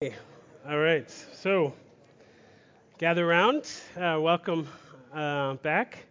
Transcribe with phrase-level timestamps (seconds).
[0.00, 1.74] All right, so
[2.98, 3.68] gather around.
[3.96, 4.68] Uh, welcome
[5.12, 6.06] uh, back.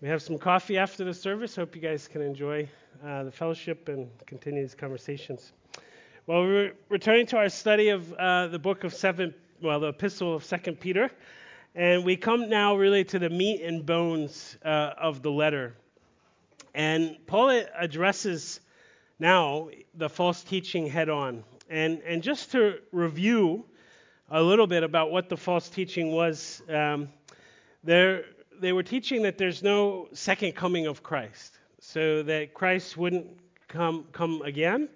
[0.00, 1.56] We have some coffee after the service.
[1.56, 2.68] Hope you guys can enjoy
[3.04, 5.50] uh, the fellowship and continue these conversations.
[6.28, 10.36] Well, we're returning to our study of uh, the book of seven, well, the epistle
[10.36, 11.10] of Second Peter,
[11.74, 15.74] and we come now really to the meat and bones uh, of the letter.
[16.76, 18.60] And Paul addresses
[19.18, 21.42] now the false teaching head on.
[21.70, 23.64] And, and just to review
[24.28, 27.08] a little bit about what the false teaching was, um,
[27.84, 33.28] they were teaching that there's no second coming of Christ, so that Christ wouldn't
[33.68, 34.88] come, come again.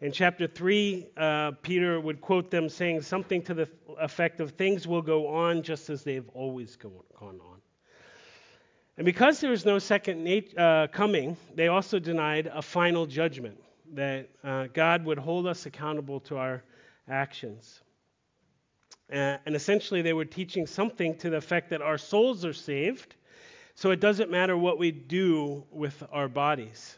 [0.00, 3.68] In chapter 3, uh, Peter would quote them saying something to the
[4.00, 7.60] effect of things will go on just as they've always gone on.
[8.96, 13.60] And because there was no second nat- uh, coming, they also denied a final judgment
[13.94, 16.62] that uh, God would hold us accountable to our
[17.08, 17.80] actions.
[19.10, 23.14] Uh, and essentially, they were teaching something to the effect that our souls are saved,
[23.74, 26.96] so it doesn't matter what we do with our bodies.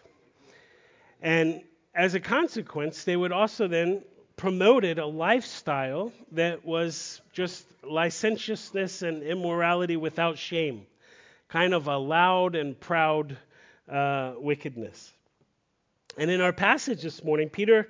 [1.21, 1.63] And
[1.95, 4.03] as a consequence, they would also then
[4.37, 10.87] promoted a lifestyle that was just licentiousness and immorality without shame,
[11.49, 13.37] kind of a loud and proud
[13.91, 15.13] uh, wickedness.
[16.19, 17.89] And in our passage this morning, Peter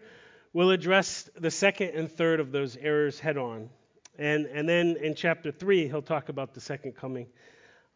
[0.53, 3.71] will address the second and third of those errors head on.
[4.19, 7.27] And, and then in chapter 3, he'll talk about the second coming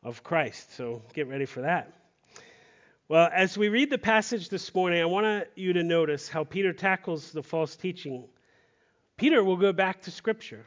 [0.02, 0.74] of Christ.
[0.74, 1.92] So get ready for that.
[3.08, 6.72] Well, as we read the passage this morning, I want you to notice how Peter
[6.72, 8.24] tackles the false teaching.
[9.18, 10.64] Peter will go back to Scripture.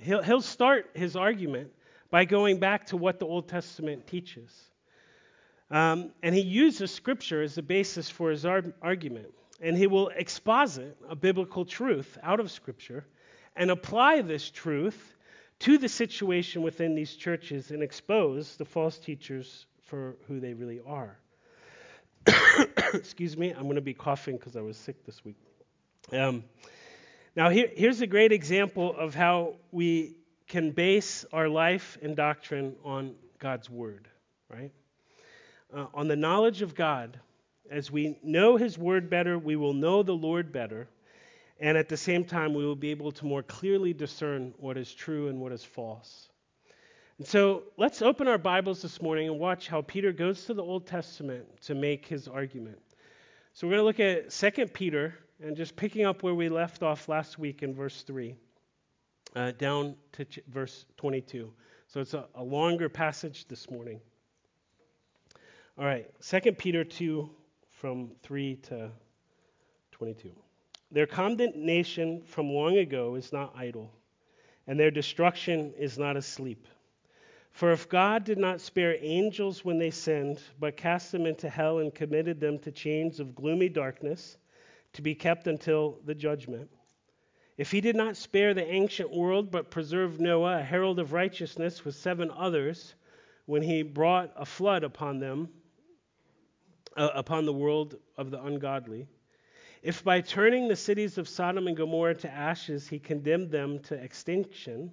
[0.00, 1.72] He'll, he'll start his argument
[2.10, 4.50] by going back to what the Old Testament teaches.
[5.70, 9.28] Um, and he uses scripture as the basis for his ar- argument.
[9.60, 13.04] And he will exposit a biblical truth out of scripture
[13.56, 15.14] and apply this truth
[15.60, 20.80] to the situation within these churches and expose the false teachers for who they really
[20.86, 21.18] are.
[22.94, 25.36] Excuse me, I'm going to be coughing because I was sick this week.
[26.12, 26.44] Um,
[27.34, 30.16] now, here, here's a great example of how we
[30.46, 34.08] can base our life and doctrine on God's word,
[34.48, 34.72] right?
[35.74, 37.18] Uh, on the knowledge of God.
[37.70, 40.88] As we know His Word better, we will know the Lord better.
[41.60, 44.94] And at the same time, we will be able to more clearly discern what is
[44.94, 46.30] true and what is false.
[47.18, 50.62] And so let's open our Bibles this morning and watch how Peter goes to the
[50.62, 52.78] Old Testament to make his argument.
[53.54, 56.84] So we're going to look at 2 Peter and just picking up where we left
[56.84, 58.36] off last week in verse 3
[59.34, 61.52] uh, down to ch- verse 22.
[61.88, 64.00] So it's a, a longer passage this morning.
[65.78, 67.30] All right, 2 Peter 2
[67.70, 68.90] from 3 to
[69.92, 70.32] 22.
[70.90, 73.94] Their condemnation from long ago is not idle,
[74.66, 76.66] and their destruction is not asleep.
[77.52, 81.78] For if God did not spare angels when they sinned, but cast them into hell
[81.78, 84.36] and committed them to chains of gloomy darkness
[84.94, 86.68] to be kept until the judgment,
[87.56, 91.84] if he did not spare the ancient world, but preserved Noah, a herald of righteousness,
[91.84, 92.96] with seven others,
[93.46, 95.48] when he brought a flood upon them,
[96.98, 99.06] uh, upon the world of the ungodly.
[99.82, 103.94] If by turning the cities of Sodom and Gomorrah to ashes, he condemned them to
[103.94, 104.92] extinction,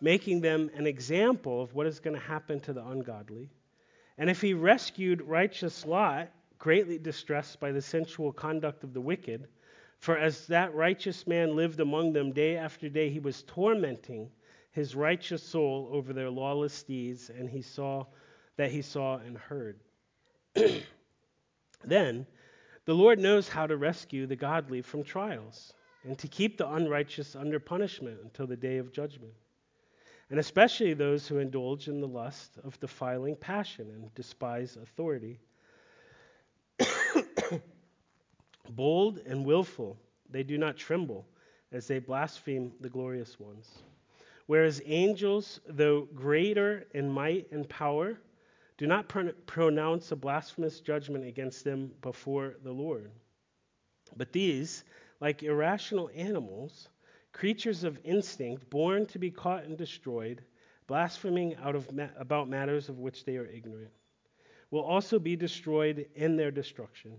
[0.00, 3.50] making them an example of what is going to happen to the ungodly,
[4.18, 9.48] and if he rescued righteous Lot, greatly distressed by the sensual conduct of the wicked,
[9.98, 14.30] for as that righteous man lived among them day after day, he was tormenting
[14.70, 18.04] his righteous soul over their lawless deeds, and he saw
[18.56, 19.80] that he saw and heard.
[21.84, 22.26] Then
[22.84, 25.72] the Lord knows how to rescue the godly from trials
[26.04, 29.34] and to keep the unrighteous under punishment until the day of judgment,
[30.30, 35.38] and especially those who indulge in the lust of defiling passion and despise authority.
[38.70, 39.98] Bold and willful,
[40.30, 41.26] they do not tremble
[41.70, 43.82] as they blaspheme the glorious ones.
[44.46, 48.18] Whereas angels, though greater in might and power,
[48.82, 53.12] do not pr- pronounce a blasphemous judgment against them before the Lord.
[54.16, 54.82] But these,
[55.20, 56.88] like irrational animals,
[57.30, 60.42] creatures of instinct, born to be caught and destroyed,
[60.88, 63.92] blaspheming out of ma- about matters of which they are ignorant,
[64.72, 67.12] will also be destroyed in their destruction,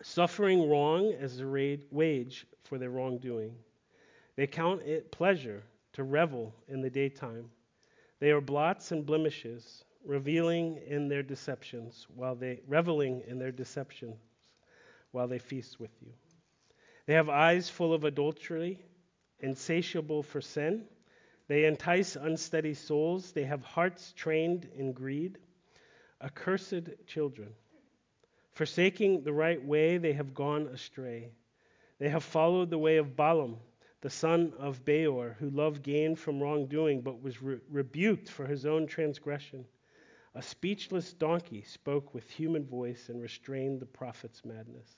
[0.00, 3.54] suffering wrong as a ra- wage for their wrongdoing.
[4.34, 5.62] They count it pleasure
[5.92, 7.50] to revel in the daytime.
[8.18, 14.16] They are blots and blemishes revealing in their deceptions while they reveling in their deceptions
[15.12, 16.12] while they feast with you.
[17.06, 18.80] They have eyes full of adultery,
[19.40, 20.84] insatiable for sin.
[21.48, 23.32] They entice unsteady souls.
[23.32, 25.38] They have hearts trained in greed.
[26.22, 27.50] Accursed children.
[28.52, 31.30] Forsaking the right way, they have gone astray.
[31.98, 33.58] They have followed the way of Balaam,
[34.00, 38.64] the son of Beor, who loved gain from wrongdoing, but was re- rebuked for his
[38.64, 39.66] own transgression.
[40.34, 44.96] A speechless donkey spoke with human voice and restrained the prophet's madness.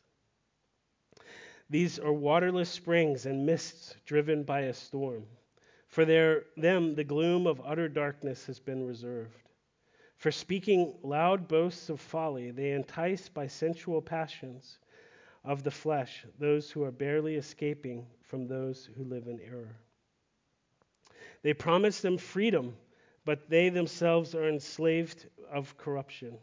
[1.69, 5.27] These are waterless springs and mists driven by a storm.
[5.89, 9.49] For their, them, the gloom of utter darkness has been reserved.
[10.17, 14.79] For speaking loud boasts of folly, they entice by sensual passions
[15.45, 19.77] of the flesh those who are barely escaping from those who live in error.
[21.43, 22.77] They promise them freedom,
[23.27, 26.39] but they themselves are enslaved of corruption.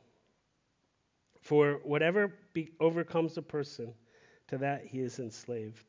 [1.42, 3.94] For whatever be- overcomes a person,
[4.50, 5.86] to that he is enslaved.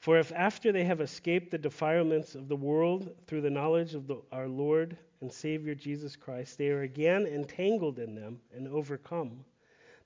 [0.00, 4.06] For if after they have escaped the defilements of the world through the knowledge of
[4.06, 9.44] the, our Lord and Savior Jesus Christ, they are again entangled in them and overcome,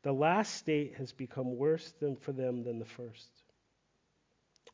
[0.03, 3.31] the last state has become worse than for them than the first.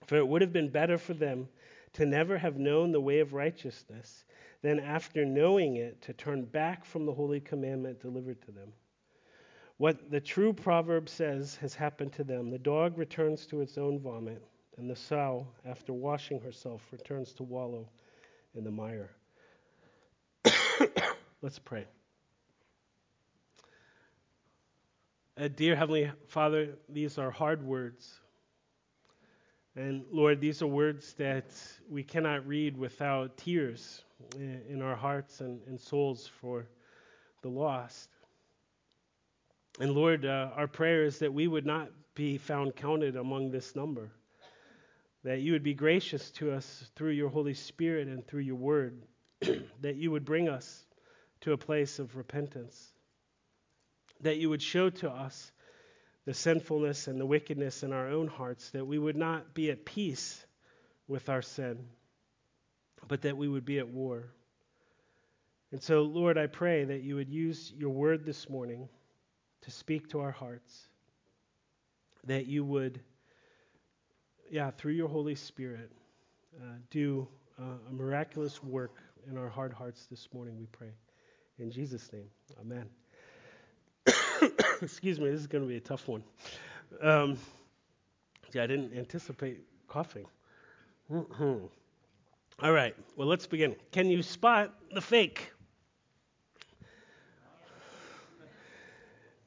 [0.07, 1.49] For it would have been better for them
[1.95, 4.25] to never have known the way of righteousness
[4.65, 8.73] than after knowing it to turn back from the holy commandment delivered to them.
[9.77, 12.51] What the true proverb says has happened to them.
[12.51, 14.43] The dog returns to its own vomit,
[14.79, 17.87] and the sow, after washing herself, returns to wallow
[18.55, 19.11] in the mire.
[21.43, 21.85] Let's pray.
[25.37, 28.19] Uh, dear Heavenly Father, these are hard words.
[29.77, 31.51] And Lord, these are words that
[31.91, 34.05] we cannot read without tears
[34.37, 36.67] in our hearts and, and souls for
[37.43, 38.09] the lost.
[39.81, 43.75] And Lord, uh, our prayer is that we would not be found counted among this
[43.75, 44.11] number,
[45.25, 49.03] that you would be gracious to us through your Holy Spirit and through your word,
[49.81, 50.85] that you would bring us
[51.41, 52.93] to a place of repentance,
[54.21, 55.51] that you would show to us
[56.25, 59.85] the sinfulness and the wickedness in our own hearts, that we would not be at
[59.85, 60.45] peace
[61.09, 61.85] with our sin,
[63.09, 64.25] but that we would be at war.
[65.73, 68.89] And so, Lord, I pray that you would use your word this morning
[69.62, 70.89] to speak to our hearts.
[72.27, 73.01] That you would,
[74.51, 75.91] yeah, through your Holy Spirit,
[76.56, 77.27] uh, do
[77.61, 80.93] uh, a miraculous work in our hard hearts this morning, we pray.
[81.59, 82.29] In Jesus' name,
[82.61, 82.89] amen.
[84.83, 86.23] Excuse me, this is going to be a tough one.
[87.01, 87.39] Um,
[88.53, 90.27] yeah, I didn't anticipate coughing.
[92.65, 93.77] All right, well, let's begin.
[93.93, 95.53] Can you spot the fake?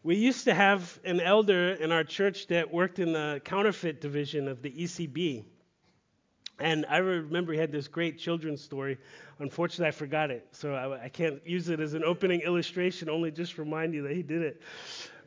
[0.03, 4.47] We used to have an elder in our church that worked in the counterfeit division
[4.47, 5.45] of the ECB.
[6.59, 8.99] And I remember he had this great children's story.
[9.39, 13.31] Unfortunately, I forgot it, so I, I, can't use it as an opening illustration, only
[13.31, 14.61] just remind you that he did it.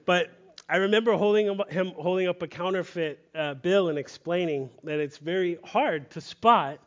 [0.07, 0.31] But
[0.69, 5.59] I remember holding him holding up a counterfeit uh, bill and explaining that it's very
[5.65, 6.79] hard to spot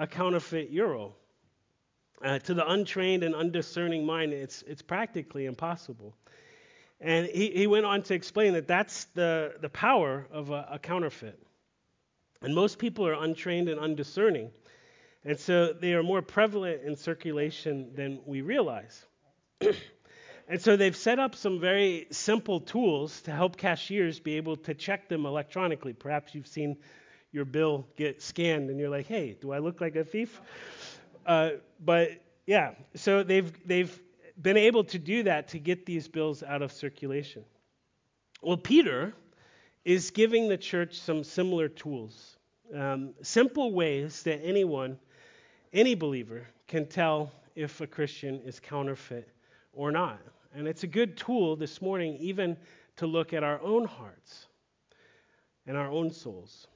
[0.00, 1.14] a counterfeit euro.
[2.24, 6.16] Uh, to the untrained and undiscerning mind, it's, it's practically impossible.
[7.00, 10.78] And he, he went on to explain that that's the, the power of a, a
[10.78, 11.38] counterfeit.
[12.42, 14.50] And most people are untrained and undiscerning.
[15.24, 19.04] And so they are more prevalent in circulation than we realize.
[20.48, 24.72] and so they've set up some very simple tools to help cashiers be able to
[24.72, 25.92] check them electronically.
[25.92, 26.78] Perhaps you've seen
[27.32, 30.40] your bill get scanned and you're like, hey, do I look like a thief?
[31.26, 31.50] Uh,
[31.84, 32.10] but
[32.46, 34.00] yeah, so they've, they've
[34.40, 37.44] been able to do that to get these bills out of circulation.
[38.42, 39.14] Well, Peter
[39.84, 42.36] is giving the church some similar tools,
[42.74, 44.98] um, simple ways that anyone,
[45.72, 49.28] any believer, can tell if a Christian is counterfeit
[49.72, 50.20] or not.
[50.54, 52.56] And it's a good tool this morning, even
[52.96, 54.46] to look at our own hearts
[55.66, 56.66] and our own souls.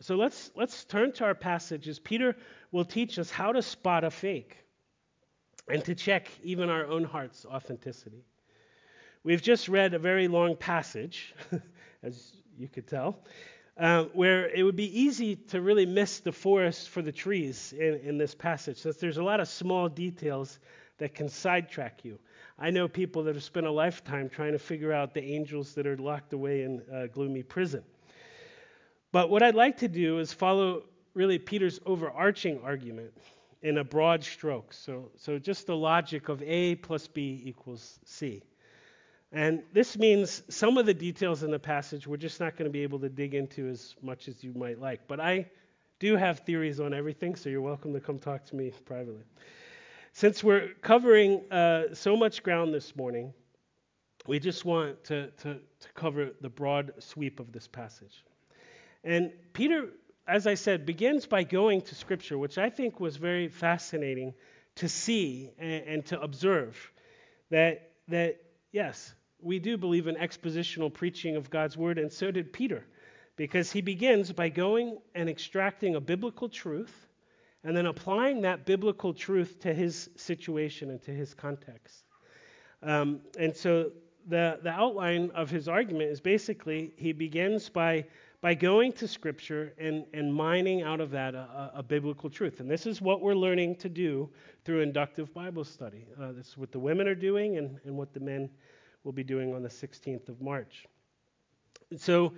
[0.00, 1.98] So let's, let's turn to our passages.
[1.98, 2.36] Peter
[2.72, 4.56] will teach us how to spot a fake
[5.68, 8.24] and to check even our own heart's authenticity.
[9.22, 11.34] We've just read a very long passage,
[12.02, 13.20] as you could tell,
[13.78, 17.94] uh, where it would be easy to really miss the forest for the trees in,
[18.04, 20.58] in this passage, since there's a lot of small details
[20.98, 22.18] that can sidetrack you.
[22.58, 25.86] I know people that have spent a lifetime trying to figure out the angels that
[25.86, 27.82] are locked away in a gloomy prison.
[29.14, 30.82] But what I'd like to do is follow
[31.14, 33.12] really Peter's overarching argument
[33.62, 34.72] in a broad stroke.
[34.72, 38.42] So, so just the logic of A plus B equals C.
[39.30, 42.72] And this means some of the details in the passage we're just not going to
[42.72, 45.06] be able to dig into as much as you might like.
[45.06, 45.48] But I
[46.00, 49.22] do have theories on everything, so you're welcome to come talk to me privately.
[50.12, 53.32] Since we're covering uh, so much ground this morning,
[54.26, 58.24] we just want to, to, to cover the broad sweep of this passage.
[59.04, 59.88] And Peter,
[60.26, 64.34] as I said, begins by going to Scripture, which I think was very fascinating
[64.76, 66.90] to see and, and to observe
[67.50, 68.38] that, that,
[68.72, 72.84] yes, we do believe in expositional preaching of God's Word, and so did Peter,
[73.36, 77.06] because he begins by going and extracting a biblical truth
[77.62, 82.04] and then applying that biblical truth to his situation and to his context.
[82.82, 83.90] Um, and so
[84.26, 88.06] the, the outline of his argument is basically he begins by,
[88.44, 92.60] by going to Scripture and, and mining out of that a, a biblical truth.
[92.60, 94.28] And this is what we're learning to do
[94.66, 96.06] through inductive Bible study.
[96.20, 98.50] Uh, this is what the women are doing and, and what the men
[99.02, 100.86] will be doing on the 16th of March.
[101.96, 102.34] So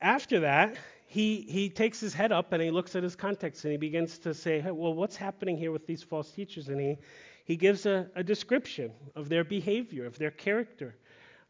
[0.00, 0.76] after that,
[1.08, 4.18] he, he takes his head up and he looks at his context and he begins
[4.18, 6.68] to say, hey, well, what's happening here with these false teachers?
[6.68, 6.96] And he,
[7.44, 10.94] he gives a, a description of their behavior, of their character,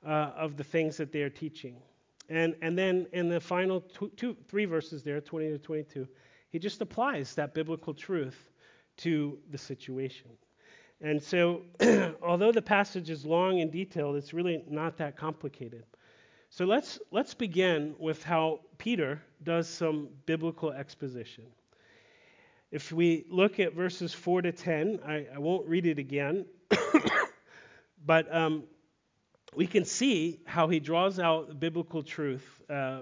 [0.07, 1.77] uh, of the things that they are teaching.
[2.29, 6.09] And, and then in the final two, two, three verses there, 20 to 22,
[6.51, 8.51] he just applies that biblical truth
[8.99, 10.31] to the situation.
[11.01, 11.63] And so,
[12.23, 15.85] although the passage is long and detailed, it's really not that complicated.
[16.49, 21.45] So let's, let's begin with how Peter does some biblical exposition.
[22.71, 26.47] If we look at verses 4 to 10, I, I won't read it again,
[28.07, 28.65] but um,
[29.57, 33.01] we can see how he draws out biblical truth uh,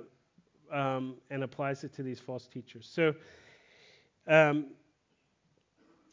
[0.70, 2.88] um, and applies it to these false teachers.
[2.92, 3.14] So,
[4.26, 4.66] um,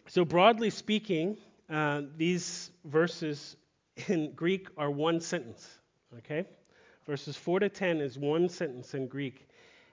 [0.08, 1.38] so broadly speaking,
[1.70, 3.56] uh, these verses
[4.08, 5.68] in Greek are one sentence.
[6.18, 6.46] Okay?
[7.06, 9.48] Verses 4 to 10 is one sentence in Greek,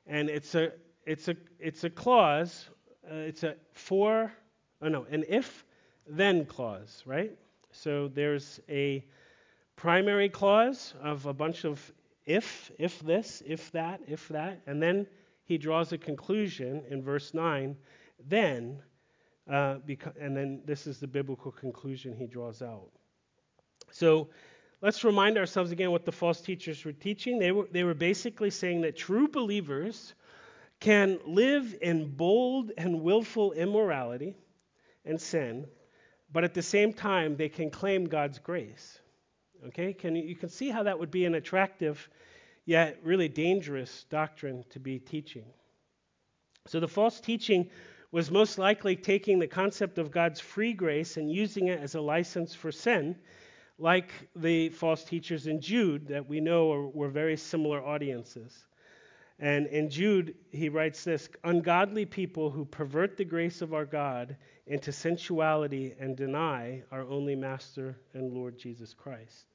[0.06, 0.72] and it's a,
[1.06, 2.68] it's a, it's a clause,
[3.10, 4.32] uh, it's a for,
[4.82, 5.64] oh no, an if
[6.06, 7.32] then clause, right?
[7.72, 9.04] So there's a
[9.76, 11.92] primary clause of a bunch of
[12.24, 15.06] if, if this, if that, if that, and then
[15.44, 17.76] he draws a conclusion in verse 9,
[18.28, 18.82] then,
[19.48, 19.76] uh,
[20.20, 22.90] and then this is the biblical conclusion he draws out.
[23.92, 24.28] So
[24.82, 27.38] let's remind ourselves again what the false teachers were teaching.
[27.38, 30.14] They were, they were basically saying that true believers
[30.80, 34.34] can live in bold and willful immorality
[35.04, 35.66] and sin,
[36.32, 38.98] but at the same time, they can claim God's grace.
[39.68, 39.92] Okay?
[39.92, 42.08] Can, you can see how that would be an attractive
[42.64, 45.44] yet really dangerous doctrine to be teaching.
[46.66, 47.70] So the false teaching
[48.10, 52.00] was most likely taking the concept of God's free grace and using it as a
[52.00, 53.16] license for sin
[53.78, 58.66] like the false teachers in Jude that we know are, were very similar audiences.
[59.38, 64.36] And in Jude, he writes this ungodly people who pervert the grace of our God
[64.66, 69.46] into sensuality and deny our only Master and Lord Jesus Christ.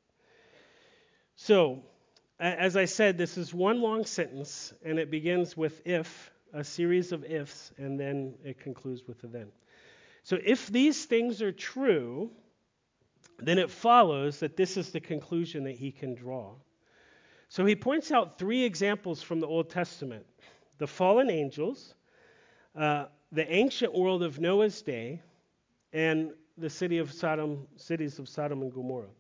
[1.36, 1.82] So,
[2.40, 7.12] as I said, this is one long sentence, and it begins with if, a series
[7.12, 9.48] of ifs, and then it concludes with a then.
[10.24, 12.30] So, if these things are true,
[13.40, 16.54] then it follows that this is the conclusion that he can draw.
[17.52, 20.26] So he points out three examples from the Old Testament
[20.78, 21.96] the fallen angels,
[22.78, 25.22] uh, the ancient world of Noah's day,
[25.92, 29.12] and the city of Sodom, cities of Sodom and Gomorrah.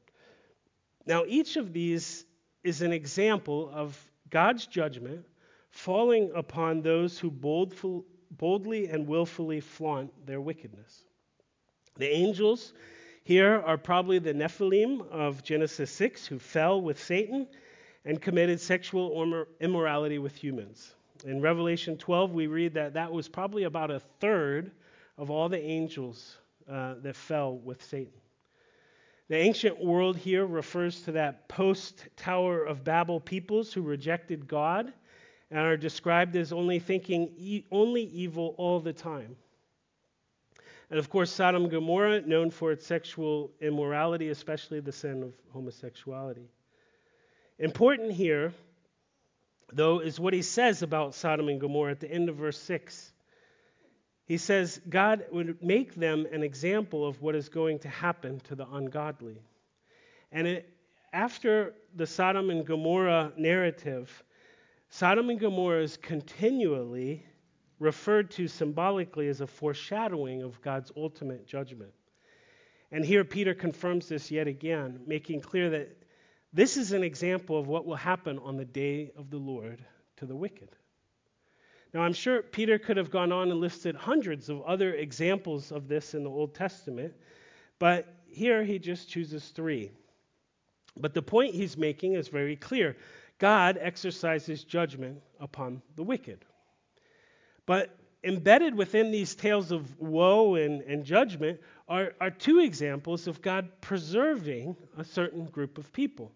[1.05, 2.25] Now, each of these
[2.63, 5.25] is an example of God's judgment
[5.69, 11.03] falling upon those who boldful, boldly and willfully flaunt their wickedness.
[11.97, 12.71] The angels
[13.25, 17.45] here are probably the Nephilim of Genesis 6 who fell with Satan
[18.05, 20.95] and committed sexual immorality with humans.
[21.23, 24.71] In Revelation 12, we read that that was probably about a third
[25.17, 26.37] of all the angels
[26.69, 28.13] uh, that fell with Satan.
[29.27, 34.91] The ancient world here refers to that post Tower of Babel peoples who rejected God
[35.51, 39.35] and are described as only thinking e- only evil all the time.
[40.89, 45.33] And of course, Sodom and Gomorrah, known for its sexual immorality, especially the sin of
[45.53, 46.49] homosexuality.
[47.61, 48.55] Important here,
[49.71, 53.13] though, is what he says about Sodom and Gomorrah at the end of verse 6.
[54.25, 58.55] He says God would make them an example of what is going to happen to
[58.55, 59.43] the ungodly.
[60.31, 60.73] And it,
[61.13, 64.23] after the Sodom and Gomorrah narrative,
[64.89, 67.23] Sodom and Gomorrah is continually
[67.77, 71.93] referred to symbolically as a foreshadowing of God's ultimate judgment.
[72.91, 76.00] And here Peter confirms this yet again, making clear that
[76.53, 79.83] this is an example of what will happen on the day of the Lord
[80.17, 80.69] to the wicked.
[81.93, 85.87] Now, I'm sure Peter could have gone on and listed hundreds of other examples of
[85.87, 87.13] this in the Old Testament,
[87.79, 89.91] but here he just chooses three.
[90.97, 92.95] But the point he's making is very clear
[93.39, 96.45] God exercises judgment upon the wicked.
[97.65, 103.41] But embedded within these tales of woe and, and judgment are, are two examples of
[103.41, 106.31] God preserving a certain group of people.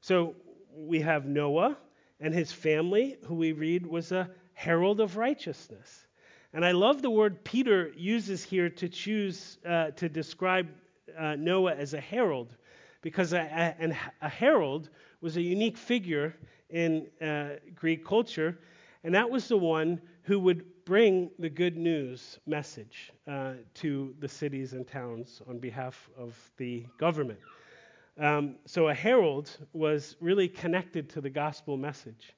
[0.00, 0.34] So
[0.74, 1.76] we have Noah
[2.20, 6.06] and his family, who we read was a herald of righteousness.
[6.52, 10.68] And I love the word Peter uses here to choose uh, to describe
[11.18, 12.56] uh, Noah as a herald,
[13.02, 14.90] because a, a, a, herald
[15.20, 16.34] was a unique figure
[16.70, 18.58] in uh, Greek culture,
[19.04, 24.28] and that was the one who would bring the good news message uh, to the
[24.28, 27.38] cities and towns on behalf of the government.
[28.20, 32.34] Um, so a herald was really connected to the gospel message.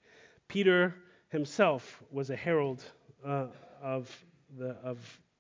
[0.46, 0.94] Peter
[1.30, 2.84] himself was a herald
[3.26, 3.46] uh,
[3.82, 4.24] of,
[4.56, 4.98] the, of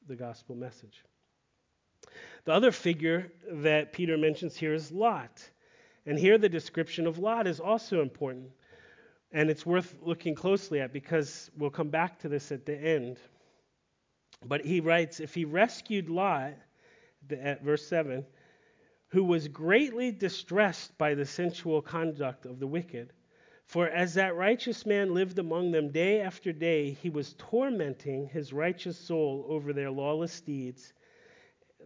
[0.08, 1.04] the gospel message.
[2.44, 5.48] The other figure that Peter mentions here is Lot.
[6.06, 8.50] And here the description of Lot is also important.
[9.30, 13.18] And it's worth looking closely at because we'll come back to this at the end.
[14.44, 16.54] But he writes if he rescued Lot,
[17.30, 18.26] at verse 7,
[19.12, 23.12] who was greatly distressed by the sensual conduct of the wicked,
[23.66, 28.54] for as that righteous man lived among them day after day, he was tormenting his
[28.54, 30.94] righteous soul over their lawless deeds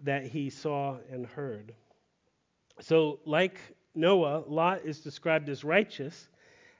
[0.04, 1.75] that he saw and heard.
[2.80, 3.59] So, like
[3.97, 6.28] Noah, Lot is described as righteous,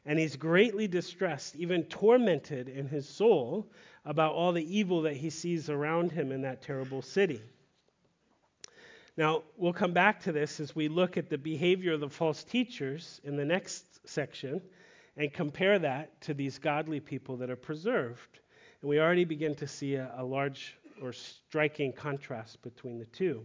[0.05, 3.67] and he's greatly distressed, even tormented in his soul
[4.05, 7.43] about all the evil that he sees around him in that terrible city.
[9.17, 12.45] Now, we'll come back to this as we look at the behavior of the false
[12.45, 14.61] teachers in the next section
[15.17, 18.41] and compare that to these godly people that are preserved.
[18.81, 23.43] And we already begin to see a, a large or striking contrast between the two.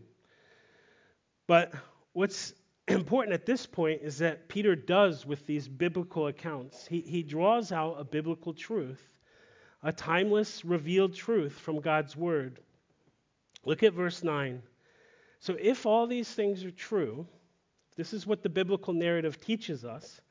[1.47, 1.73] But
[2.11, 2.53] what's
[2.89, 6.85] important at this point is that Peter does with these biblical accounts.
[6.85, 9.01] He, he draws out a biblical truth,
[9.83, 12.59] a timeless, revealed truth from God's Word.
[13.63, 14.61] Look at verse 9.
[15.41, 17.25] So, if all these things are true,
[17.97, 20.21] this is what the biblical narrative teaches us,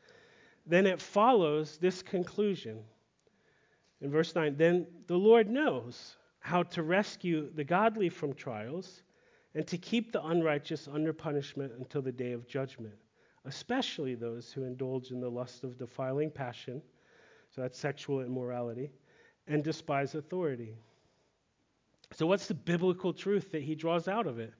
[0.66, 2.78] then it follows this conclusion.
[4.00, 9.02] In verse 9, then the Lord knows how to rescue the godly from trials
[9.56, 12.94] and to keep the unrighteous under punishment until the day of judgment,
[13.46, 16.80] especially those who indulge in the lust of defiling passion,
[17.52, 18.92] so that's sexual immorality,
[19.48, 20.76] and despise authority.
[22.12, 24.54] So, what's the biblical truth that he draws out of it?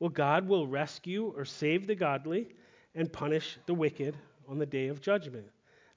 [0.00, 2.54] Well, God will rescue or save the godly
[2.94, 4.16] and punish the wicked
[4.48, 5.46] on the day of judgment,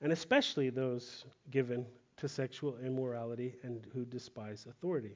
[0.02, 1.86] and especially those given
[2.18, 5.16] to sexual immorality and who despise authority.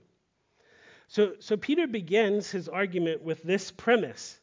[1.07, 4.39] So, so Peter begins his argument with this premise,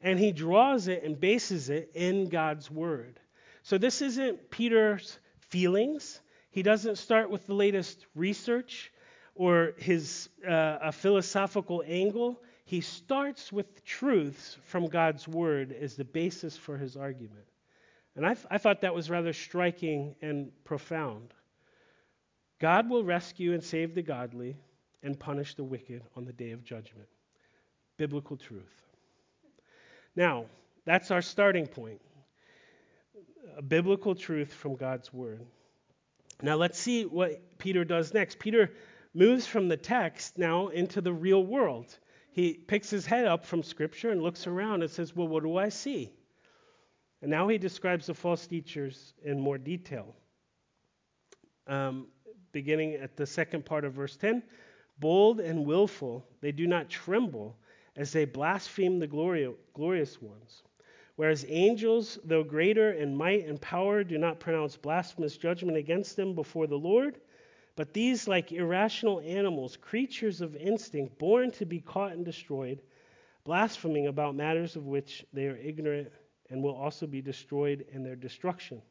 [0.00, 3.20] and he draws it and bases it in God's word.
[3.62, 6.20] So this isn't Peter's feelings.
[6.50, 8.90] He doesn't start with the latest research
[9.34, 12.40] or his uh, a philosophical angle.
[12.70, 17.48] He starts with truths from God's word as the basis for his argument.
[18.14, 21.34] And I, I thought that was rather striking and profound.
[22.60, 24.56] God will rescue and save the godly
[25.02, 27.08] and punish the wicked on the day of judgment.
[27.96, 28.84] Biblical truth.
[30.14, 30.44] Now,
[30.84, 32.00] that's our starting point.
[33.56, 35.44] A biblical truth from God's word.
[36.40, 38.38] Now, let's see what Peter does next.
[38.38, 38.70] Peter
[39.12, 41.98] moves from the text now into the real world.
[42.32, 45.56] He picks his head up from Scripture and looks around and says, Well, what do
[45.56, 46.12] I see?
[47.22, 50.14] And now he describes the false teachers in more detail.
[51.66, 52.06] Um,
[52.52, 54.42] beginning at the second part of verse 10
[54.98, 57.56] bold and willful, they do not tremble
[57.96, 60.62] as they blaspheme the glorious ones.
[61.16, 66.34] Whereas angels, though greater in might and power, do not pronounce blasphemous judgment against them
[66.34, 67.20] before the Lord.
[67.80, 72.82] But these, like irrational animals, creatures of instinct, born to be caught and destroyed,
[73.44, 76.12] blaspheming about matters of which they are ignorant
[76.50, 78.82] and will also be destroyed in their destruction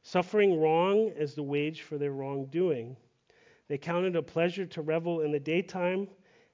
[0.00, 2.96] suffering wrong as the wage for their wrongdoing.
[3.68, 6.08] They count it a pleasure to revel in the daytime,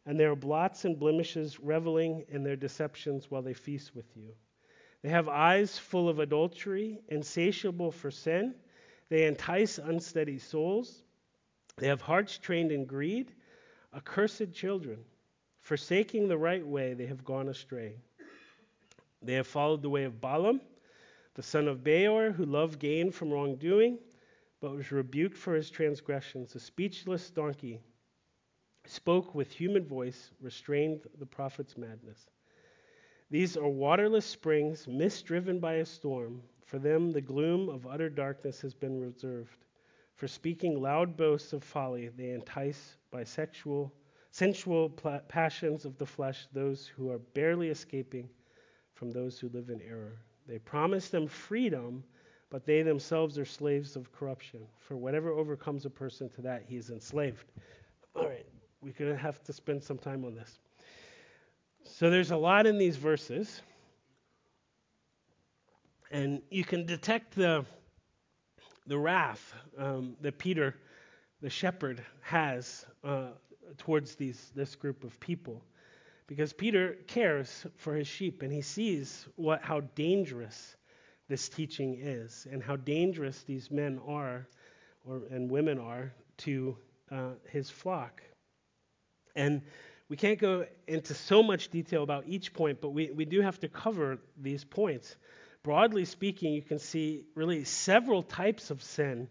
[0.07, 4.35] and there are blots and blemishes reveling in their deceptions while they feast with you.
[5.03, 8.57] They have eyes full of adultery, insatiable for sin.
[9.09, 11.05] They entice unsteady souls.
[11.77, 13.33] They have hearts trained in greed,
[13.95, 15.05] accursed children.
[15.61, 17.97] Forsaking the right way, they have gone astray.
[19.23, 20.61] They have followed the way of Balaam
[21.35, 23.99] the son of Beor, who loved gain from wrongdoing,
[24.61, 26.55] but was rebuked for his transgressions.
[26.55, 27.81] A speechless donkey
[28.85, 32.27] spoke with human voice, restrained the prophet's madness.
[33.31, 36.43] These are waterless springs, mist driven by a storm.
[36.67, 39.65] For them, the gloom of utter darkness has been reserved.
[40.21, 43.91] For speaking loud boasts of folly, they entice by sexual,
[44.31, 44.91] sensual
[45.29, 48.29] passions of the flesh those who are barely escaping
[48.93, 50.19] from those who live in error.
[50.47, 52.05] They promise them freedom,
[52.51, 54.61] but they themselves are slaves of corruption.
[54.79, 57.51] For whatever overcomes a person to that, he is enslaved.
[58.15, 58.45] All right,
[58.83, 60.59] we're going to have to spend some time on this.
[61.83, 63.63] So there's a lot in these verses,
[66.11, 67.65] and you can detect the
[68.91, 70.75] the wrath um, that Peter,
[71.41, 73.29] the shepherd, has uh,
[73.79, 75.63] towards these this group of people,
[76.27, 80.75] because Peter cares for his sheep and he sees what how dangerous
[81.29, 84.49] this teaching is and how dangerous these men are,
[85.07, 86.77] or and women are to
[87.13, 88.21] uh, his flock,
[89.37, 89.63] and
[90.09, 93.61] we can't go into so much detail about each point, but we, we do have
[93.61, 95.15] to cover these points.
[95.63, 99.29] Broadly speaking, you can see really several types of sin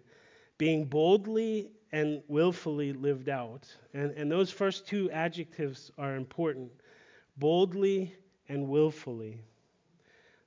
[0.58, 3.68] being boldly and willfully lived out.
[3.94, 6.72] And, and those first two adjectives are important
[7.38, 8.14] boldly
[8.48, 9.42] and willfully.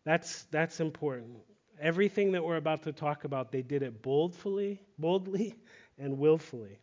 [0.05, 1.39] That's, that's important.
[1.81, 5.55] Everything that we're about to talk about, they did it boldly, boldly
[5.99, 6.79] and willfully.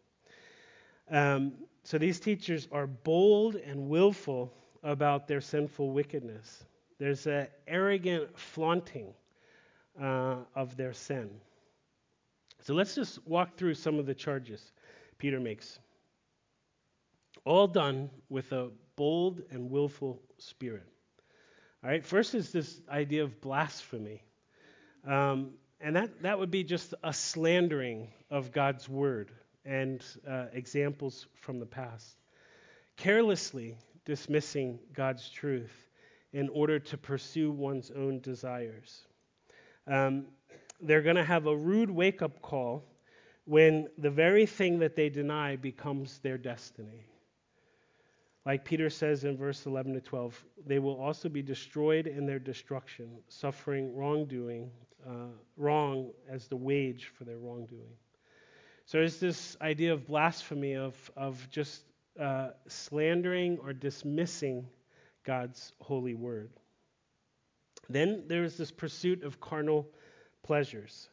[1.09, 6.63] Um, so these teachers are bold and willful about their sinful wickedness.
[6.99, 9.13] There's an arrogant flaunting
[9.99, 11.29] uh, of their sin.
[12.61, 14.71] So let's just walk through some of the charges
[15.17, 15.79] Peter makes.
[17.45, 20.85] All done with a bold and willful spirit.
[21.83, 24.21] All right, first is this idea of blasphemy.
[25.07, 29.31] Um, and that, that would be just a slandering of God's word
[29.63, 32.17] and uh, examples from the past.
[32.97, 35.88] Carelessly dismissing God's truth
[36.33, 39.05] in order to pursue one's own desires.
[39.87, 40.27] Um,
[40.81, 42.83] they're going to have a rude wake up call
[43.45, 47.05] when the very thing that they deny becomes their destiny.
[48.45, 52.39] Like Peter says in verse 11 to 12, they will also be destroyed in their
[52.39, 54.71] destruction, suffering wrongdoing,
[55.07, 57.93] uh, wrong as the wage for their wrongdoing.
[58.85, 61.83] So there's this idea of blasphemy, of, of just
[62.19, 64.65] uh, slandering or dismissing
[65.29, 66.49] God's holy word.
[67.87, 69.87] Then there's this pursuit of carnal
[70.41, 71.11] pleasures.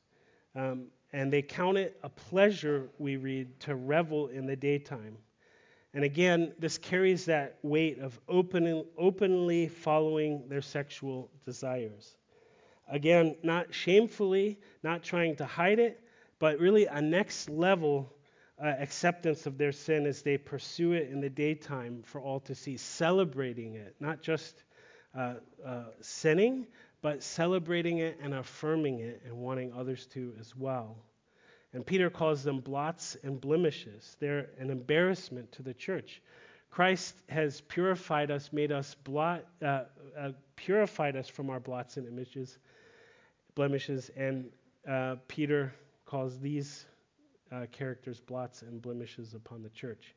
[0.55, 5.19] Um, and they count it a pleasure, we read, to revel in the daytime.
[5.93, 12.17] And again, this carries that weight of open, openly following their sexual desires.
[12.89, 16.01] Again, not shamefully, not trying to hide it,
[16.39, 18.16] but really a next level
[18.63, 22.55] uh, acceptance of their sin as they pursue it in the daytime for all to
[22.55, 24.65] see, celebrating it, not just
[25.17, 26.67] uh, uh, sinning,
[27.03, 30.97] but celebrating it and affirming it and wanting others to as well.
[31.73, 34.17] And Peter calls them blots and blemishes.
[34.19, 36.23] They're an embarrassment to the church.
[36.71, 39.85] Christ has purified us, made us blot, uh,
[40.19, 42.59] uh, purified us from our blots and images,
[43.55, 44.51] blemishes, and
[44.89, 45.75] uh, Peter
[46.07, 46.87] calls these
[47.53, 50.15] uh, characters blots and blemishes upon the church,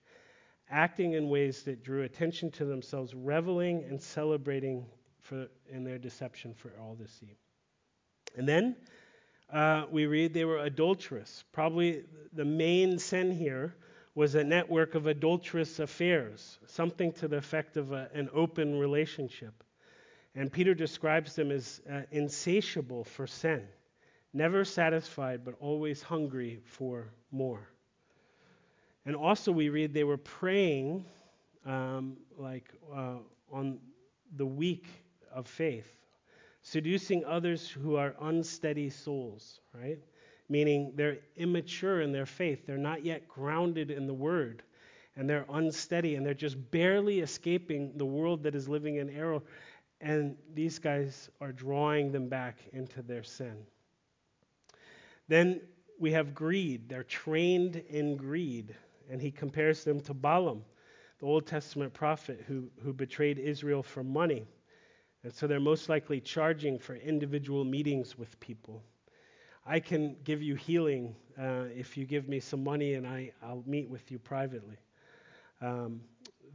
[0.69, 4.85] acting in ways that drew attention to themselves, reveling and celebrating
[5.21, 7.35] for, in their deception for all to see.
[8.35, 8.75] And then
[9.51, 11.43] uh, we read they were adulterous.
[11.51, 13.75] Probably the main sin here
[14.15, 19.63] was a network of adulterous affairs, something to the effect of a, an open relationship.
[20.35, 23.67] And Peter describes them as uh, insatiable for sin
[24.33, 27.67] never satisfied, but always hungry for more.
[29.05, 31.05] And also, we read they were preying
[31.65, 33.17] um, like uh,
[33.51, 33.79] on
[34.35, 34.87] the weak
[35.33, 35.97] of faith,
[36.61, 39.99] seducing others who are unsteady souls, right?
[40.49, 42.65] Meaning they're immature in their faith.
[42.65, 44.63] They're not yet grounded in the word.
[45.15, 49.41] And they're unsteady and they're just barely escaping the world that is living in error.
[50.01, 53.57] And these guys are drawing them back into their sin.
[55.29, 55.61] Then
[55.99, 56.89] we have greed.
[56.89, 58.75] They're trained in greed.
[59.09, 60.65] And he compares them to Balaam,
[61.19, 64.47] the Old Testament prophet who, who betrayed Israel for money.
[65.23, 68.83] And so they're most likely charging for individual meetings with people.
[69.65, 73.63] I can give you healing uh, if you give me some money and I, I'll
[73.67, 74.77] meet with you privately.
[75.61, 76.01] Um,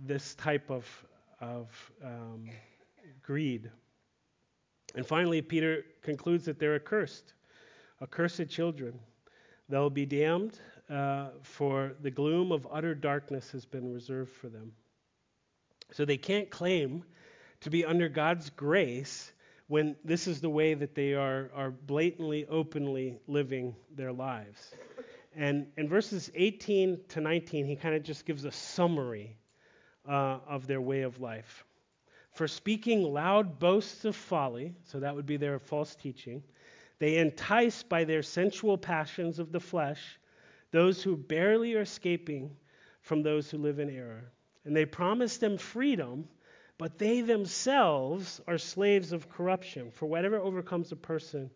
[0.05, 0.87] this type of,
[1.41, 2.49] of um,
[3.23, 3.71] greed.
[4.97, 7.34] And finally, Peter concludes that they're accursed
[8.05, 9.01] accursed children,
[9.69, 10.59] They'll be damned,
[10.90, 14.73] uh, for the gloom of utter darkness has been reserved for them.
[15.93, 17.05] So they can't claim
[17.61, 19.33] to be under God's grace
[19.69, 24.75] when this is the way that they are, are blatantly, openly living their lives.
[25.35, 29.37] And in verses 18 to 19, he kind of just gives a summary
[30.07, 31.64] uh, of their way of life.
[32.33, 36.43] For speaking loud boasts of folly, so that would be their false teaching,
[37.05, 40.19] they entice by their sensual passions of the flesh
[40.71, 42.57] those who barely are escaping
[43.03, 44.33] from those who live in error.
[44.64, 46.27] And they promise them freedom,
[46.79, 49.90] but they themselves are slaves of corruption.
[49.90, 51.51] For whatever overcomes a person,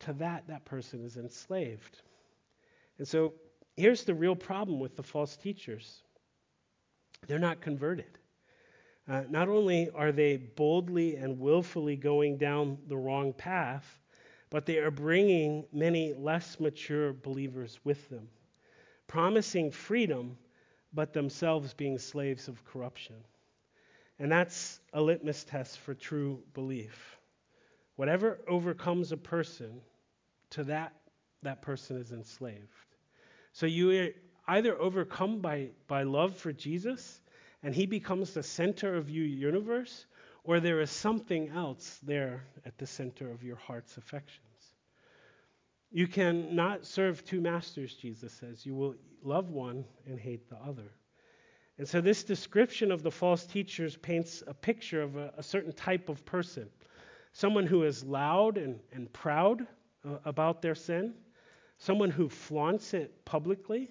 [0.00, 2.02] to that, that person is enslaved.
[2.98, 3.32] And so
[3.78, 6.02] here's the real problem with the false teachers
[7.26, 8.18] they're not converted.
[9.08, 13.98] Uh, not only are they boldly and willfully going down the wrong path,
[14.50, 18.28] but they are bringing many less mature believers with them,
[19.06, 20.36] promising freedom,
[20.92, 23.16] but themselves being slaves of corruption.
[24.18, 27.18] And that's a litmus test for true belief.
[27.96, 29.80] Whatever overcomes a person,
[30.50, 30.92] to that,
[31.42, 32.68] that person is enslaved.
[33.52, 34.12] So you
[34.46, 37.20] either overcome by, by love for Jesus
[37.62, 40.06] and he becomes the center of your universe,
[40.44, 44.40] or there is something else there at the center of your heart's affections.
[45.90, 48.64] You cannot serve two masters, Jesus says.
[48.64, 50.92] You will love one and hate the other.
[51.78, 55.72] And so, this description of the false teachers paints a picture of a, a certain
[55.72, 56.68] type of person
[57.34, 59.66] someone who is loud and, and proud
[60.08, 61.12] uh, about their sin,
[61.78, 63.90] someone who flaunts it publicly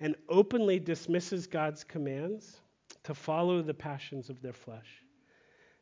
[0.00, 2.60] and openly dismisses God's commands
[3.04, 5.04] to follow the passions of their flesh.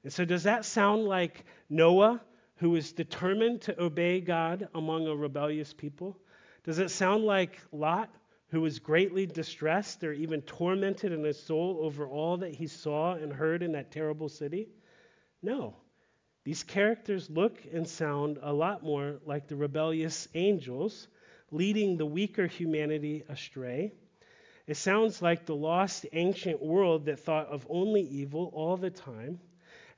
[0.06, 2.22] And so, does that sound like Noah,
[2.58, 6.16] who was determined to obey God among a rebellious people?
[6.62, 8.08] Does it sound like Lot,
[8.50, 13.14] who was greatly distressed or even tormented in his soul over all that he saw
[13.14, 14.68] and heard in that terrible city?
[15.42, 15.74] No.
[16.44, 21.08] These characters look and sound a lot more like the rebellious angels
[21.50, 23.92] leading the weaker humanity astray.
[24.68, 29.40] It sounds like the lost ancient world that thought of only evil all the time.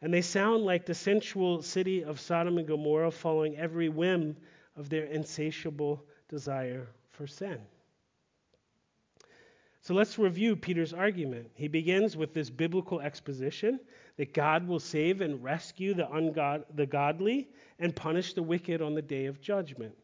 [0.00, 4.36] And they sound like the sensual city of Sodom and Gomorrah following every whim
[4.76, 7.58] of their insatiable desire for sin.
[9.80, 11.50] So let's review Peter's argument.
[11.54, 13.80] He begins with this biblical exposition
[14.16, 18.94] that God will save and rescue the, ungod- the godly and punish the wicked on
[18.94, 19.94] the day of judgment.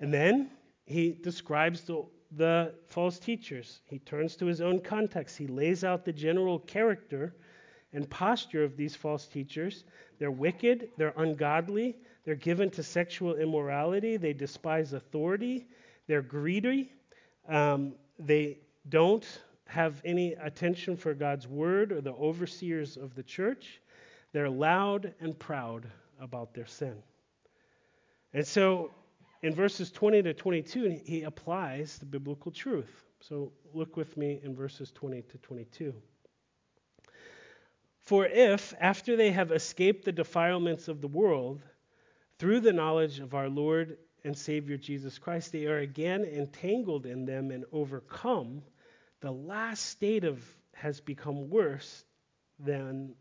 [0.00, 0.50] And then
[0.86, 3.80] he describes the, the false teachers.
[3.84, 5.38] He turns to his own context.
[5.38, 7.34] He lays out the general character
[7.92, 9.84] and posture of these false teachers.
[10.18, 15.66] They're wicked, they're ungodly, they're given to sexual immorality, they despise authority,
[16.06, 16.92] they're greedy,
[17.48, 19.26] um, they don't
[19.66, 23.80] have any attention for God's word or the overseers of the church.
[24.32, 25.86] They're loud and proud
[26.20, 26.94] about their sin.
[28.34, 28.90] And so
[29.42, 33.04] in verses 20 to 22, he applies the biblical truth.
[33.20, 35.94] So look with me in verses 20 to 22.
[38.12, 41.62] For if, after they have escaped the defilements of the world,
[42.38, 47.24] through the knowledge of our Lord and Savior Jesus Christ, they are again entangled in
[47.24, 48.60] them and overcome,
[49.20, 50.44] the last state of
[50.74, 52.04] has become worse
[52.58, 53.14] than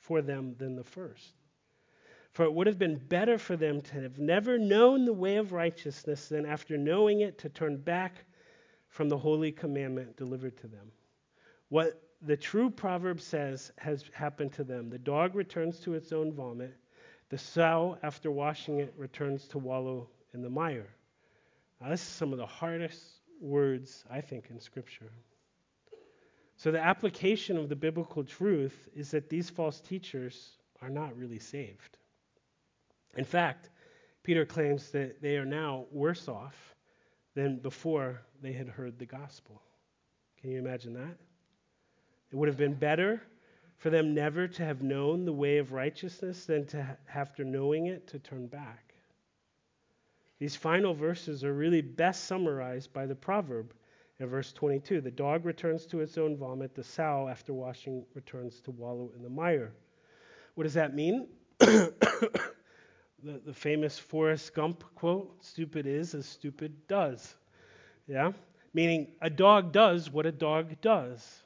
[0.00, 1.32] for them than the first.
[2.34, 5.52] For it would have been better for them to have never known the way of
[5.52, 8.26] righteousness than after knowing it to turn back
[8.90, 10.92] from the holy commandment delivered to them.
[11.70, 14.90] What the true proverb says has happened to them.
[14.90, 16.76] The dog returns to its own vomit,
[17.30, 20.88] the sow, after washing it, returns to wallow in the mire.
[21.80, 23.02] Now, this is some of the hardest
[23.40, 25.10] words, I think, in Scripture.
[26.56, 31.40] So, the application of the biblical truth is that these false teachers are not really
[31.40, 31.98] saved.
[33.16, 33.70] In fact,
[34.22, 36.74] Peter claims that they are now worse off
[37.34, 39.60] than before they had heard the gospel.
[40.40, 41.16] Can you imagine that?
[42.32, 43.20] It would have been better
[43.76, 48.06] for them never to have known the way of righteousness than to, after knowing it,
[48.06, 48.94] to turn back.
[50.38, 53.74] These final verses are really best summarized by the proverb
[54.18, 58.60] in verse 22 The dog returns to its own vomit, the sow, after washing, returns
[58.60, 59.72] to wallow in the mire.
[60.54, 61.28] What does that mean?
[61.58, 61.92] the,
[63.22, 67.34] the famous Forrest Gump quote stupid is as stupid does.
[68.06, 68.32] Yeah?
[68.72, 71.41] Meaning a dog does what a dog does.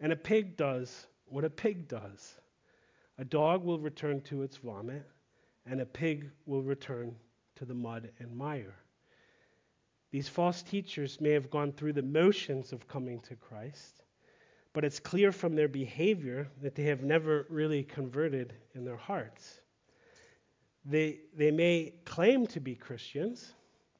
[0.00, 2.34] And a pig does what a pig does.
[3.18, 5.06] A dog will return to its vomit,
[5.64, 7.14] and a pig will return
[7.56, 8.74] to the mud and mire.
[10.10, 14.02] These false teachers may have gone through the motions of coming to Christ,
[14.72, 19.60] but it's clear from their behavior that they have never really converted in their hearts.
[20.84, 23.52] They, they may claim to be Christians,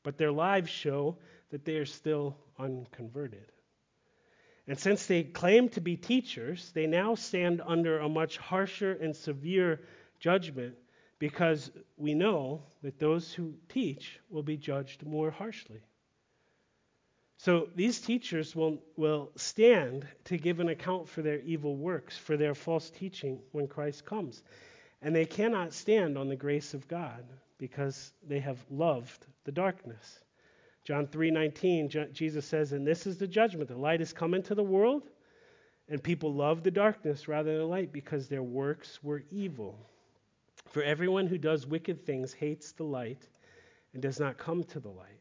[0.02, 1.18] but their lives show
[1.50, 3.52] that they are still unconverted.
[4.66, 9.16] And since they claim to be teachers, they now stand under a much harsher and
[9.16, 9.81] severe
[10.20, 10.77] judgment
[11.18, 15.81] because we know that those who teach will be judged more harshly.
[17.37, 22.37] So these teachers will, will stand to give an account for their evil works, for
[22.37, 24.42] their false teaching when Christ comes.
[25.01, 27.25] And they cannot stand on the grace of God
[27.57, 30.20] because they have loved the darkness.
[30.90, 34.64] John 3:19 Jesus says, "And this is the judgment: the light has come into the
[34.64, 35.09] world,
[35.87, 39.88] and people love the darkness rather than the light because their works were evil."
[40.66, 43.29] For everyone who does wicked things hates the light
[43.92, 45.20] and does not come to the light,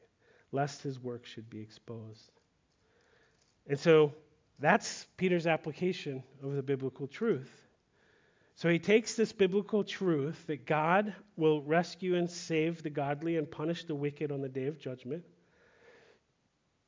[0.51, 2.31] lest his work should be exposed.
[3.67, 4.15] And so
[4.57, 7.69] that's Peter's application of the biblical truth.
[8.55, 13.51] So he takes this biblical truth that God will rescue and save the godly and
[13.51, 15.23] punish the wicked on the day of judgment.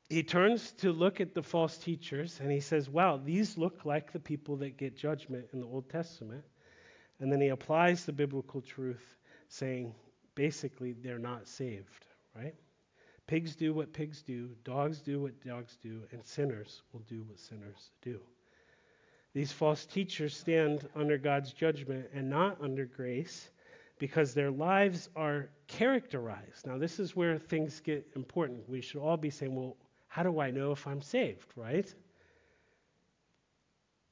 [0.08, 4.12] He turns to look at the false teachers and he says, Wow, these look like
[4.12, 6.44] the people that get judgment in the Old Testament.
[7.20, 9.16] And then he applies the biblical truth,
[9.48, 9.94] saying
[10.34, 12.54] basically they're not saved, right?
[13.26, 17.38] Pigs do what pigs do, dogs do what dogs do, and sinners will do what
[17.38, 18.18] sinners do.
[19.34, 23.50] These false teachers stand under God's judgment and not under grace
[23.98, 26.66] because their lives are characterized.
[26.66, 28.68] Now, this is where things get important.
[28.68, 29.76] We should all be saying, well,
[30.12, 31.90] how do I know if I'm saved, right?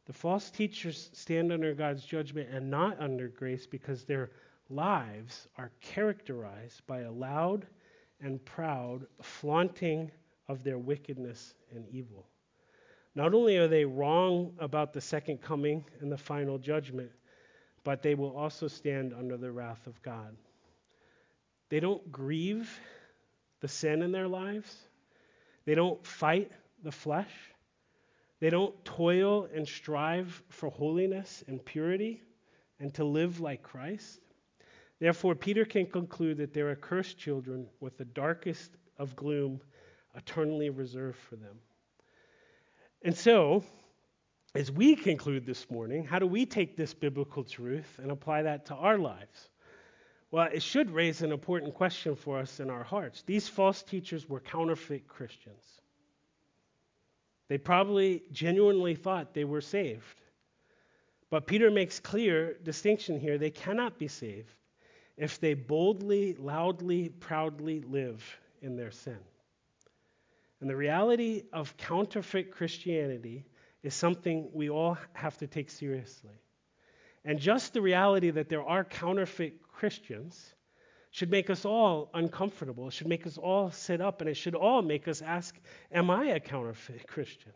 [0.06, 4.30] The false teachers stand under God's judgment and not under grace because their
[4.70, 7.66] lives are characterized by a loud
[8.22, 10.10] and proud flaunting
[10.48, 12.26] of their wickedness and evil.
[13.14, 17.10] Not only are they wrong about the second coming and the final judgment,
[17.84, 20.34] but they will also stand under the wrath of God.
[21.68, 22.70] They don't grieve
[23.60, 24.74] the sin in their lives,
[25.70, 26.50] they don't fight
[26.83, 27.30] the flesh.
[28.40, 32.22] They don't toil and strive for holiness and purity
[32.80, 34.18] and to live like Christ.
[34.98, 39.61] Therefore, Peter can conclude that they're accursed children with the darkest of gloom
[40.16, 41.61] eternally reserved for them.
[43.02, 43.62] And so,
[44.56, 48.66] as we conclude this morning, how do we take this biblical truth and apply that
[48.66, 49.50] to our lives?
[50.30, 53.22] Well, it should raise an important question for us in our hearts.
[53.22, 55.80] These false teachers were counterfeit Christians.
[57.48, 60.20] They probably genuinely thought they were saved.
[61.30, 63.38] But Peter makes clear distinction here.
[63.38, 64.54] They cannot be saved
[65.16, 68.24] if they boldly, loudly, proudly live
[68.62, 69.18] in their sin.
[70.60, 73.44] And the reality of counterfeit Christianity
[73.82, 76.34] is something we all have to take seriously.
[77.24, 80.54] And just the reality that there are counterfeit Christians
[81.11, 82.88] should make us all uncomfortable.
[82.88, 85.59] It should make us all sit up, and it should all make us ask
[85.92, 87.52] Am I a counterfeit Christian?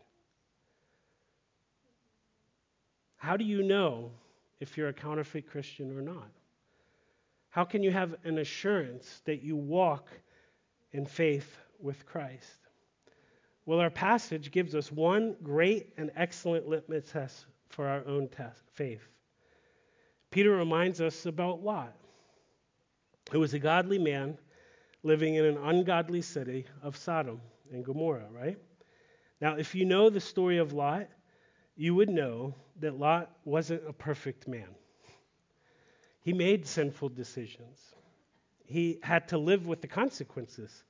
[3.17, 4.11] How do you know
[4.61, 6.29] if you're a counterfeit Christian or not?
[7.49, 10.09] How can you have an assurance that you walk
[10.93, 12.59] in faith with Christ?
[13.65, 18.63] Well, our passage gives us one great and excellent litmus test for our own test,
[18.73, 19.09] faith.
[20.35, 21.95] Peter reminds us about Lot
[23.31, 24.37] who was a godly man
[25.05, 28.59] living in an ungodly city of Sodom and Gomorrah, right?
[29.41, 31.07] Now, if you know the story of Lot,
[31.77, 34.67] you would know that Lot wasn't a perfect man.
[36.23, 37.95] He made sinful decisions.
[38.65, 40.83] He had to live with the consequences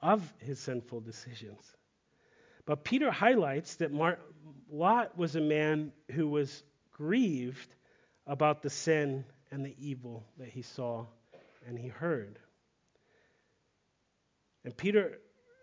[0.00, 1.74] of his sinful decisions.
[2.66, 3.92] But Peter highlights that
[4.70, 6.62] Lot was a man who was
[6.92, 7.74] grieved
[8.26, 11.06] about the sin and the evil that he saw
[11.66, 12.38] and he heard.
[14.64, 15.18] And Peter,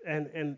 [0.08, 0.58] and, and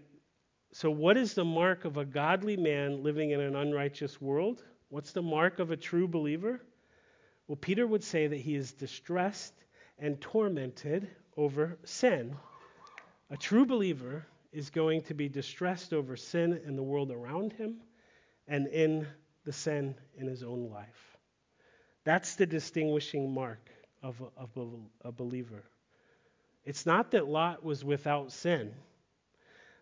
[0.72, 4.64] so what is the mark of a godly man living in an unrighteous world?
[4.90, 6.62] What's the mark of a true believer?
[7.48, 9.54] Well, Peter would say that he is distressed
[10.00, 12.36] and tormented over sin.
[13.30, 17.82] A true believer is going to be distressed over sin in the world around him
[18.48, 19.08] and in
[19.46, 21.11] the sin in his own life.
[22.04, 23.70] That's the distinguishing mark
[24.02, 25.64] of a, of a, a believer.
[26.66, 28.74] It's not that Lot was without sin.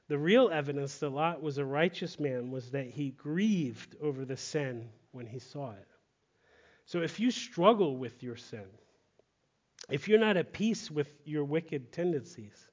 [0.08, 4.38] The real evidence that Lot was a righteous man was that he grieved over the
[4.38, 5.88] sin when he saw it.
[6.86, 8.66] So if you struggle with your sin,
[9.90, 12.70] if you're not at peace with your wicked tendencies,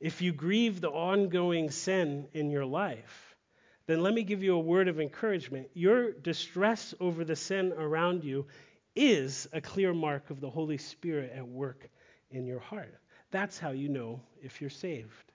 [0.00, 3.36] if you grieve the ongoing sin in your life,
[3.86, 5.68] then let me give you a word of encouragement.
[5.74, 8.46] Your distress over the sin around you
[8.96, 11.88] is a clear mark of the Holy Spirit at work
[12.30, 12.98] in your heart.
[13.30, 15.32] That's how you know if you're saved.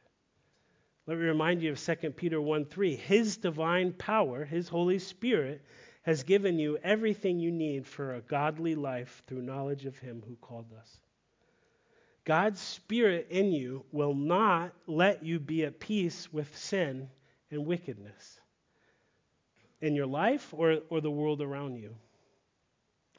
[1.07, 2.95] Let me remind you of 2 Peter 1 3.
[2.95, 5.61] His divine power, His Holy Spirit,
[6.03, 10.35] has given you everything you need for a godly life through knowledge of Him who
[10.35, 10.99] called us.
[12.23, 17.09] God's Spirit in you will not let you be at peace with sin
[17.49, 18.39] and wickedness
[19.81, 21.95] in your life or, or the world around you.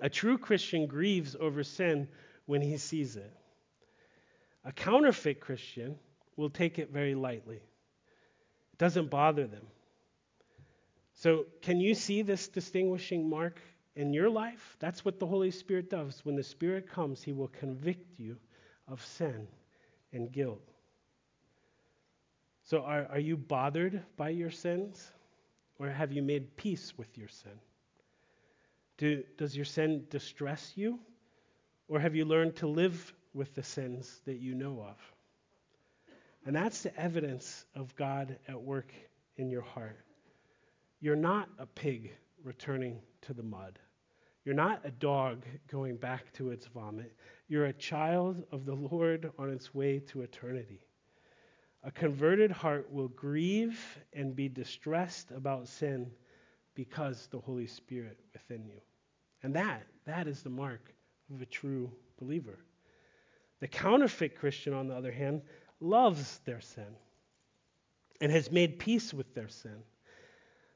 [0.02, 2.08] A true Christian grieves over sin
[2.46, 3.32] when he sees it.
[4.64, 5.96] A counterfeit Christian
[6.36, 7.56] will take it very lightly.
[8.72, 9.64] It doesn't bother them.
[11.14, 13.60] So, can you see this distinguishing mark
[13.94, 14.76] in your life?
[14.80, 16.20] That's what the Holy Spirit does.
[16.24, 18.38] When the Spirit comes, He will convict you
[18.88, 19.46] of sin
[20.12, 20.68] and guilt.
[22.64, 25.12] So, are, are you bothered by your sins?
[25.78, 27.58] Or have you made peace with your sin?
[29.02, 31.00] Do, does your sin distress you?
[31.88, 34.96] Or have you learned to live with the sins that you know of?
[36.46, 38.92] And that's the evidence of God at work
[39.38, 39.98] in your heart.
[41.00, 42.12] You're not a pig
[42.44, 43.80] returning to the mud.
[44.44, 47.12] You're not a dog going back to its vomit.
[47.48, 50.78] You're a child of the Lord on its way to eternity.
[51.82, 53.80] A converted heart will grieve
[54.12, 56.12] and be distressed about sin
[56.76, 58.80] because the Holy Spirit within you.
[59.42, 60.92] And that, that is the mark
[61.34, 62.58] of a true believer.
[63.60, 65.42] The counterfeit Christian, on the other hand,
[65.80, 66.96] loves their sin
[68.20, 69.82] and has made peace with their sin.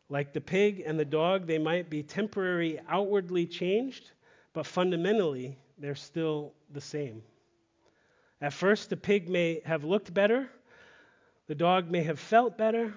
[0.09, 4.11] Like the pig and the dog, they might be temporarily outwardly changed,
[4.53, 7.23] but fundamentally, they're still the same.
[8.41, 10.49] At first, the pig may have looked better,
[11.47, 12.93] the dog may have felt better,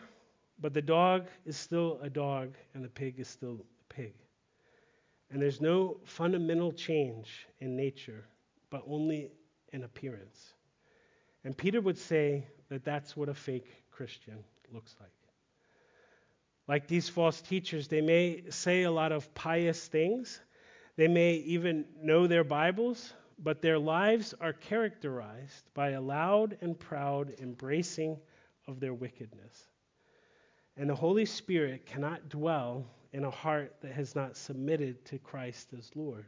[0.60, 4.14] but the dog is still a dog and the pig is still a pig.
[5.32, 8.26] And there's no fundamental change in nature,
[8.70, 9.32] but only
[9.72, 10.54] in appearance.
[11.44, 15.12] And Peter would say that that's what a fake Christian looks like.
[16.68, 20.40] Like these false teachers, they may say a lot of pious things,
[20.98, 26.78] they may even know their Bibles, but their lives are characterized by a loud and
[26.78, 28.18] proud embracing
[28.68, 29.69] of their wickedness.
[30.80, 35.68] And the Holy Spirit cannot dwell in a heart that has not submitted to Christ
[35.78, 36.26] as Lord.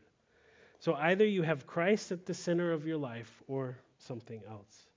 [0.79, 4.89] So either you have Christ at the center of your life or something else.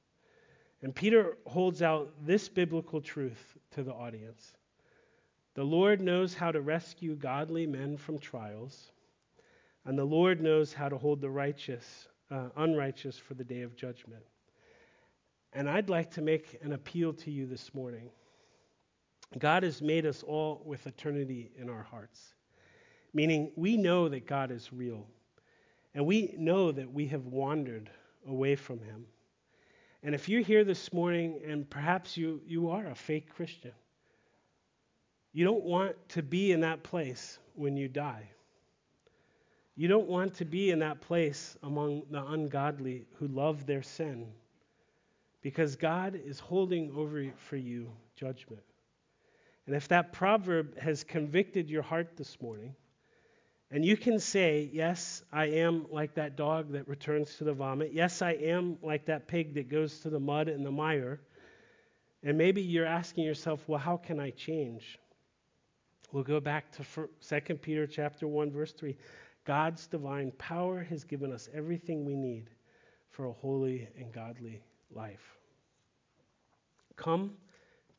[0.82, 4.52] And Peter holds out this biblical truth to the audience.
[5.54, 8.90] The Lord knows how to rescue godly men from trials
[9.86, 13.76] and the Lord knows how to hold the righteous, uh, unrighteous for the day of
[13.76, 14.22] judgment.
[15.52, 18.10] And I'd like to make an appeal to you this morning.
[19.38, 22.34] God has made us all with eternity in our hearts,
[23.12, 25.06] meaning we know that God is real,
[25.94, 27.90] and we know that we have wandered
[28.26, 29.06] away from Him.
[30.02, 33.72] And if you're here this morning and perhaps you, you are a fake Christian,
[35.32, 38.28] you don't want to be in that place when you die.
[39.76, 44.28] You don't want to be in that place among the ungodly who love their sin
[45.42, 48.62] because God is holding over for you judgment.
[49.66, 52.74] And if that proverb has convicted your heart this morning,
[53.70, 57.92] and you can say, Yes, I am like that dog that returns to the vomit.
[57.92, 61.20] Yes, I am like that pig that goes to the mud and the mire.
[62.22, 64.98] And maybe you're asking yourself, Well, how can I change?
[66.12, 67.08] We'll go back to
[67.40, 68.96] 2 Peter chapter 1 verse 3.
[69.44, 72.50] God's divine power has given us everything we need
[73.10, 74.62] for a holy and godly
[74.94, 75.36] life.
[76.96, 77.32] Come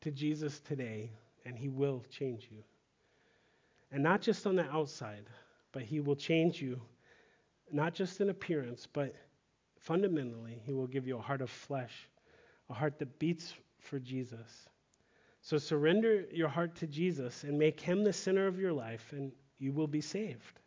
[0.00, 1.10] to Jesus today,
[1.46, 2.62] and He will change you.
[3.92, 5.24] And not just on the outside,
[5.72, 6.80] but He will change you,
[7.72, 9.14] not just in appearance, but
[9.78, 12.08] fundamentally, He will give you a heart of flesh,
[12.68, 14.68] a heart that beats for Jesus.
[15.40, 19.30] So surrender your heart to Jesus and make Him the center of your life, and
[19.58, 20.60] you will be saved.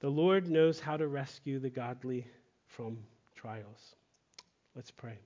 [0.00, 2.26] The Lord knows how to rescue the godly
[2.66, 2.98] from
[3.34, 3.96] trials.
[4.74, 5.18] Let's pray.